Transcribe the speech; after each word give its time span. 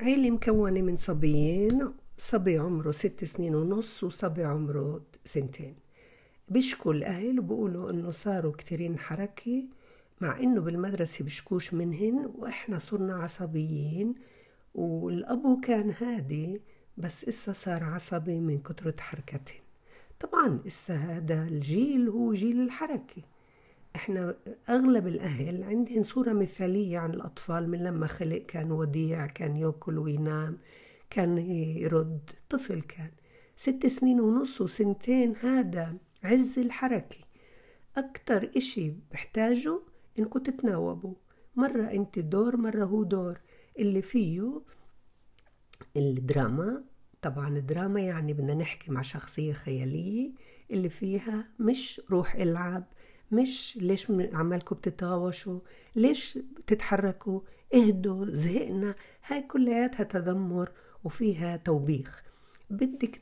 عيلة 0.00 0.30
مكونة 0.30 0.82
من 0.82 0.96
صبيين 0.96 1.92
صبي 2.18 2.58
عمره 2.58 2.90
ست 2.90 3.24
سنين 3.24 3.54
ونص 3.54 4.04
وصبي 4.04 4.44
عمره 4.44 5.02
سنتين. 5.24 5.74
بيشكوا 6.48 6.92
الأهل 6.92 7.38
وبقولوا 7.38 7.90
إنه 7.90 8.10
صاروا 8.10 8.52
كتيرين 8.52 8.98
حركة 8.98 9.64
مع 10.20 10.40
إنه 10.40 10.60
بالمدرسة 10.60 11.24
بشكوش 11.24 11.74
منهن 11.74 12.32
وإحنا 12.38 12.78
صرنا 12.78 13.14
عصبيين 13.14 14.14
والأبو 14.74 15.60
كان 15.60 15.94
هادي 16.00 16.60
بس 16.96 17.24
إسا 17.24 17.52
صار 17.52 17.84
عصبي 17.84 18.40
من 18.40 18.58
كترة 18.58 18.94
حركتهن. 18.98 19.60
طبعا 20.20 20.60
إسا 20.66 20.94
هذا 20.94 21.42
الجيل 21.42 22.08
هو 22.08 22.34
جيل 22.34 22.60
الحركة. 22.60 23.22
إحنا 23.96 24.36
أغلب 24.68 25.06
الأهل 25.06 25.62
عندهم 25.62 26.02
صورة 26.02 26.32
مثالية 26.32 26.98
عن 26.98 27.14
الأطفال 27.14 27.70
من 27.70 27.78
لما 27.78 28.06
خلق 28.06 28.38
كان 28.38 28.72
وديع 28.72 29.26
كان 29.26 29.56
يأكل 29.56 29.98
وينام 29.98 30.58
كان 31.10 31.38
يرد 31.78 32.30
طفل 32.50 32.80
كان. 32.80 33.10
ست 33.56 33.86
سنين 33.86 34.20
ونص 34.20 34.60
وسنتين 34.60 35.36
هذا 35.36 35.96
عز 36.24 36.58
الحركة. 36.58 37.18
أكتر 37.96 38.50
إشي 38.56 38.94
بحتاجه 39.12 39.80
إنكم 40.18 40.38
تتناوبوا. 40.38 41.14
مرة 41.56 41.90
أنت 41.90 42.18
دور 42.18 42.56
مرة 42.56 42.84
هو 42.84 43.02
دور. 43.02 43.40
اللي 43.78 44.02
فيه 44.02 44.60
الدراما 45.96 46.84
طبعا 47.22 47.58
الدراما 47.58 48.00
يعني 48.00 48.32
بدنا 48.32 48.54
نحكي 48.54 48.90
مع 48.90 49.02
شخصية 49.02 49.52
خيالية. 49.52 50.30
اللي 50.70 50.88
فيها 50.88 51.48
مش 51.58 52.00
روح 52.10 52.34
العب 52.34 52.84
مش 53.32 53.78
ليش 53.80 54.10
عمالكم 54.10 54.76
بتتغاوشوا 54.76 55.60
ليش 55.96 56.38
بتتحركوا 56.38 57.40
اهدوا 57.74 58.26
زهقنا. 58.30 58.94
هاي 59.26 59.42
كلياتها 59.42 60.04
تذمر 60.04 60.70
وفيها 61.04 61.56
توبيخ. 61.56 62.22
بدك 62.70 63.20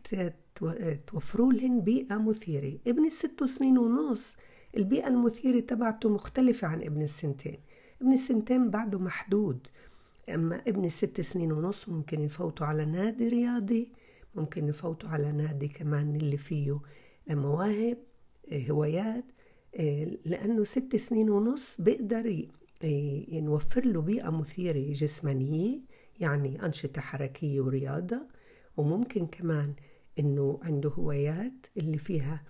توفروا 1.06 1.52
لهم 1.52 1.80
بيئة 1.80 2.16
مثيرة. 2.16 2.78
ابن 2.86 3.04
الست 3.06 3.44
سنين 3.44 3.78
ونص. 3.78 4.36
البيئة 4.76 5.08
المثيرة 5.08 5.60
تبعته 5.60 6.08
مختلفة 6.08 6.66
عن 6.68 6.82
ابن 6.82 7.02
السنتين. 7.02 7.58
ابن 8.02 8.12
السنتين 8.12 8.70
بعده 8.70 8.98
محدود. 8.98 9.66
أما 10.28 10.62
ابن 10.66 10.84
الست 10.84 11.20
سنين 11.20 11.52
ونص 11.52 11.88
ممكن 11.88 12.20
يفوتوا 12.20 12.66
على 12.66 12.84
نادي 12.84 13.28
رياضي 13.28 13.92
ممكن 14.34 14.68
يفوتوا 14.68 15.08
على 15.08 15.32
نادي 15.32 15.68
كمان 15.68 16.16
اللي 16.16 16.36
فيه 16.36 16.80
مواهب 17.28 17.98
هوايات. 18.52 19.24
لأنه 20.24 20.64
ست 20.64 20.96
سنين 20.96 21.30
ونص 21.30 21.80
بيقدر 21.80 22.46
نوفر 23.32 23.84
له 23.84 24.00
بيئة 24.00 24.30
مثيرة 24.30 24.92
جسمانية 24.92 25.80
يعني 26.20 26.64
أنشطة 26.64 27.00
حركية 27.00 27.60
ورياضة 27.60 28.20
وممكن 28.76 29.26
كمان 29.26 29.74
إنه 30.18 30.60
عنده 30.62 30.90
هوايات 30.90 31.66
اللي 31.76 31.98
فيها 31.98 32.42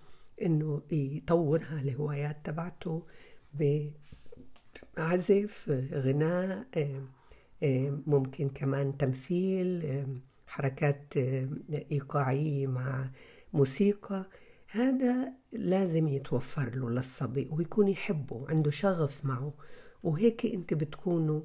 إنه 0.43 0.83
يطورها 0.93 1.81
الهوايات 1.81 2.37
تبعته 2.45 3.03
بعزف 4.97 5.71
غناء 5.93 6.67
ممكن 8.07 8.49
كمان 8.49 8.97
تمثيل 8.97 10.05
حركات 10.47 11.17
إيقاعية 11.93 12.67
مع 12.67 13.11
موسيقى. 13.53 14.27
هذا 14.71 15.33
لازم 15.53 16.09
يتوفر 16.09 16.75
له 16.75 16.91
للصبي 16.91 17.49
ويكون 17.53 17.89
يحبه 17.89 18.47
عنده 18.49 18.71
شغف 18.71 19.25
معه. 19.25 19.53
وهيك 20.03 20.47
انت 20.47 20.75
بتكونوا 20.75 21.41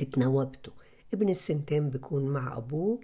اتناوبتوا. 0.00 0.72
ابن 1.14 1.28
السنتين 1.28 1.90
بيكون 1.90 2.24
مع 2.24 2.56
أبوه 2.56 3.00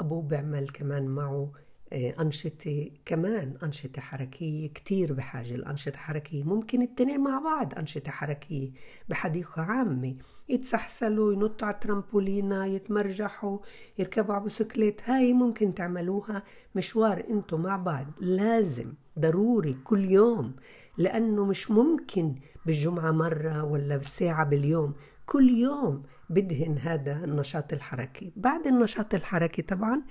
أبوه 0.00 0.22
بيعمل 0.22 0.68
كمان 0.68 1.06
معه 1.06 1.52
أنشطة 1.96 2.90
كمان 3.04 3.54
أنشطة 3.62 4.00
حركية 4.00 4.68
كتير 4.68 5.12
بحاجة 5.12 5.56
لأنشطة 5.56 5.96
حركية 5.96 6.44
ممكن 6.44 6.82
التنين 6.82 7.20
مع 7.20 7.38
بعض 7.38 7.74
أنشطة 7.78 8.10
حركية 8.10 8.70
بحديقة 9.08 9.62
عامة. 9.62 10.14
يتسحسلوا 10.48 11.32
ينطوا 11.32 11.68
على 11.68 11.76
ترامبولينا 11.80 12.66
يتمرجحوا 12.66 13.58
يركبوا 13.98 14.34
على 14.34 14.44
بسكليت 14.44 15.10
هاي 15.10 15.32
ممكن 15.32 15.74
تعملوها 15.74 16.42
مشوار 16.74 17.24
أنتوا 17.30 17.58
مع 17.58 17.76
بعض. 17.76 18.06
لازم 18.20 18.92
ضروري 19.18 19.76
كل 19.84 20.04
يوم 20.04 20.56
لأنه 20.98 21.44
مش 21.44 21.70
ممكن 21.70 22.34
بالجمعة 22.66 23.10
مرة 23.10 23.64
ولا 23.64 24.02
ساعة 24.02 24.44
باليوم. 24.44 24.94
كل 25.26 25.50
يوم 25.50 26.02
بدهن 26.30 26.78
هذا 26.78 27.24
النشاط 27.24 27.72
الحركي. 27.72 28.32
بعد 28.36 28.66
النشاط 28.66 29.14
الحركي 29.14 29.62
طبعا 29.62 30.02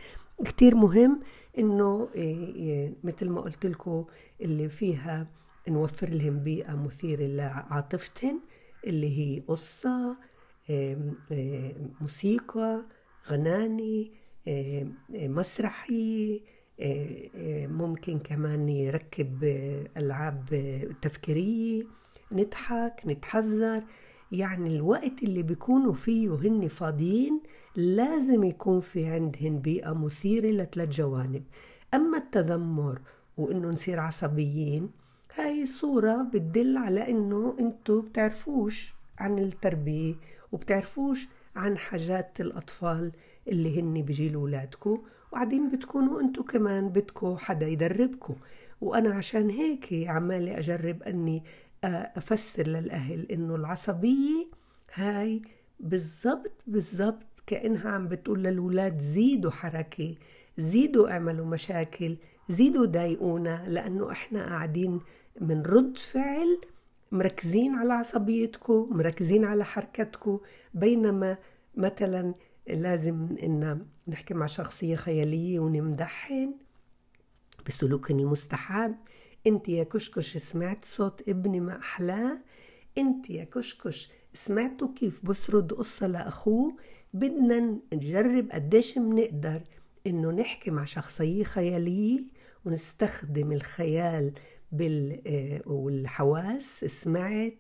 كتير 0.44 0.76
مهم 0.76 1.22
إنه 1.58 2.10
مثل 3.04 3.30
ما 3.30 3.42
قلت 3.42 3.66
لكم 3.66 4.06
اللي 4.42 4.70
فيها 4.70 5.28
نوفر 5.68 6.10
لهم 6.10 6.40
بيئة 6.44 6.76
مثيرة 6.76 7.26
لعاطفتهم 7.26 8.42
اللي 8.88 9.20
هي 9.20 9.40
قصة 9.40 10.18
موسيقى 12.02 12.86
غناني 13.30 14.12
مسرحي 15.12 16.42
ممكن 17.68 18.20
كمان 18.20 18.70
يركب 18.70 19.44
ألعاب 19.98 20.46
تفكيرية 21.02 21.84
نضحك 22.32 23.02
نتحذر. 23.06 23.84
يعني 24.32 24.76
الوقت 24.76 25.24
اللي 25.24 25.44
بيكونوا 25.44 25.94
فيه 25.94 26.30
هن 26.36 26.68
فاضيين 26.68 27.40
لازم 27.76 28.44
يكون 28.44 28.82
في 28.82 29.06
عندهن 29.06 29.60
بيئة 29.60 29.94
مثيرة 29.94 30.48
لثلاث 30.48 30.90
جوانب 30.90 31.44
أما 31.94 32.18
التذمر 32.18 33.00
وإنه 33.38 33.68
نصير 33.68 34.00
عصبيين 34.00 34.90
هاي 35.36 35.66
صورة 35.66 36.22
بتدل 36.34 36.78
على 36.78 37.10
إنه 37.10 37.56
أنتوا 37.60 38.02
بتعرفوش 38.02 38.94
عن 39.20 39.40
التربية 39.40 40.16
وبتعرفوش 40.52 41.28
عن 41.56 41.78
حاجات 41.78 42.42
الأطفال 42.42 43.12
اللي 43.48 43.82
هن 43.82 44.02
بجيل 44.02 44.34
أولادكم 44.34 45.02
وبعدين 45.32 45.70
بتكونوا 45.70 46.22
أنتوا 46.22 46.44
كمان 46.44 46.90
بدكم 46.90 47.38
حدا 47.38 47.68
يدربكم 47.68 48.36
وأنا 48.82 49.14
عشان 49.14 49.50
هيك 49.50 50.08
عمالي 50.10 50.60
أجرب 50.60 51.04
أني 51.04 51.44
أفسر 51.84 52.68
للأهل 52.68 53.32
إنه 53.32 53.56
العصبية 53.56 54.48
هاي 54.94 55.42
بالضبط 55.80 56.52
بالضبط 56.68 57.26
كأنها 57.48 57.90
عم 57.92 58.08
بتقول 58.08 58.44
للولاد 58.44 59.00
زيدوا 59.00 59.52
حركة 59.52 60.16
زيدوا 60.58 61.10
اعملوا 61.10 61.46
مشاكل 61.46 62.18
زيدوا 62.50 62.86
ضايقونا 62.86 63.66
لأنه 63.68 64.12
إحنا 64.12 64.46
قاعدين 64.46 65.00
من 65.42 65.62
رد 65.62 65.98
فعل 65.98 66.62
مركزين 67.12 67.76
على 67.76 67.94
عصبيتكم 67.94 68.88
مركزين 68.92 69.46
على 69.46 69.66
حركتكم 69.66 70.40
بينما 70.74 71.38
مثلا 71.76 72.34
لازم 72.68 73.36
إن 73.44 73.86
نحكي 74.08 74.34
مع 74.34 74.46
شخصية 74.46 74.96
خيالية 74.96 75.60
ونمدحن 75.60 76.54
بسلوكهم 77.68 78.20
المستحب 78.20 78.96
انت 79.48 79.70
يا 79.70 79.84
كشكش 79.84 80.38
سمعت 80.38 80.86
صوت 80.86 81.30
ابني 81.30 81.60
ما 81.60 81.80
أحلاه؟ 81.80 82.38
انت 82.98 83.30
يا 83.30 83.44
كشكش 83.44 84.10
سمعتوا 84.34 84.88
كيف 84.96 85.26
بسرد 85.26 85.74
قصة 85.74 86.08
لأخوه؟ 86.08 86.76
بدنا 87.14 87.80
نجرب 87.94 88.52
قديش 88.52 89.00
بنقدر 89.00 89.62
إنه 90.08 90.32
نحكي 90.32 90.72
مع 90.72 90.86
شخصية 90.86 91.44
خيالية 91.44 92.20
ونستخدم 92.66 93.52
الخيال 93.52 94.34
بال 94.72 95.22
والحواس 95.66 96.86
سمعت 96.86 97.58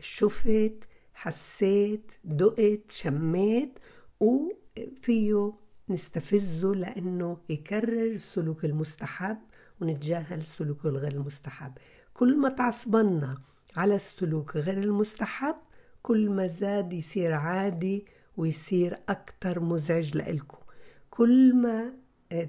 شفت 0.00 0.78
حسيت 1.14 2.12
دقت 2.24 2.90
شميت 2.90 3.78
وفيه 4.20 5.52
نستفزه 5.88 6.74
لأنه 6.74 7.38
يكرر 7.48 8.06
السلوك 8.06 8.64
المستحب. 8.64 9.38
ونتجاهل 9.80 10.38
السلوك 10.38 10.86
الغير 10.86 11.12
المستحب. 11.12 11.72
كل 12.14 12.38
ما 12.38 12.48
تعصبنا 12.48 13.38
على 13.76 13.94
السلوك 13.94 14.56
غير 14.56 14.78
المستحب 14.78 15.56
كل 16.02 16.30
ما 16.30 16.46
زاد 16.46 16.92
يصير 16.92 17.32
عادي 17.32 18.06
ويصير 18.36 18.98
أكتر 19.08 19.60
مزعج 19.60 20.16
لإلكم. 20.16 20.58
كل 21.10 21.54
ما 21.56 21.92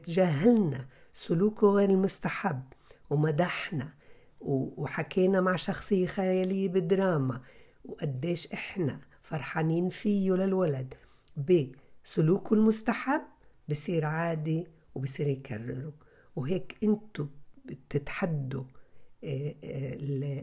تجاهلنا 0.06 0.86
سلوكه 1.13 1.68
غير 1.68 1.89
المستحب 1.89 2.63
ومدحنا 3.10 3.94
وحكينا 4.42 5.42
مع 5.42 5.56
شخصية 5.56 6.06
خيالية 6.06 6.69
بدراما 6.69 7.42
وقديش 7.86 8.54
إحنا 8.54 9.00
فرحانين 9.24 9.89
فيه 9.89 10.31
للولد 10.33 10.94
بسلوكه 11.38 12.54
المستحب 12.54 13.22
بصير 13.69 14.06
عادي 14.06 14.68
وبصير 14.95 15.27
يكرره. 15.27 15.94
وهيك 16.35 16.77
أنتوا 16.83 17.25
بتتحدوا 17.65 18.63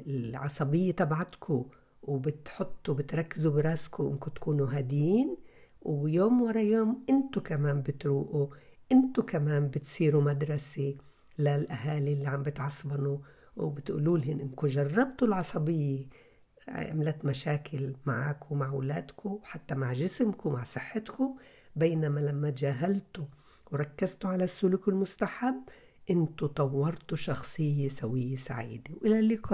العصبية 0.07 0.93
تبعتكم 0.93 1.65
وبتحطوا 2.03 2.95
بتركزوا 2.95 3.53
براسكم 3.53 4.07
انكم 4.07 4.31
تكونوا 4.31 4.67
هاديين 4.71 5.37
ويوم 5.83 6.43
ورا 6.43 6.61
يوم 6.61 7.05
أنتوا 7.11 7.43
كمان 7.43 7.83
بتروقوا 7.83 8.47
أنتوا 8.93 9.25
كمان 9.25 9.69
بتصيروا 9.69 10.23
مدرسة 10.23 10.97
للأهالي 11.39 12.13
اللي 12.13 12.29
عم 12.29 12.43
بتعصبنوا 12.43 13.19
وبتقولوا 13.57 14.19
لهم 14.19 14.41
انكم 14.41 14.67
جربتوا 14.67 15.29
العصبية 15.29 16.07
عملت 16.69 17.25
مشاكل 17.25 17.95
معك 18.07 18.53
ومع 18.53 18.69
أولادكم 18.69 19.31
وحتى 19.31 19.75
مع 19.75 19.93
جسمكم 19.93 20.49
ومع 20.51 20.65
صحتكم 20.65 21.37
بينما 21.77 22.21
لما 22.21 22.51
جاهلتوا 22.51 23.25
وركزتوا 23.73 24.31
على 24.31 24.45
السلوك 24.45 24.89
المستحب 24.89 25.55
أنتوا 26.11 26.49
طورتوا 26.49 27.17
شخصية 27.17 27.89
سوية 27.89 28.37
سعيدة 28.37 28.95
وإلى 29.03 29.19
اللقاء. 29.19 29.51